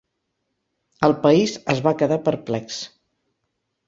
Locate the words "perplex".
2.31-2.79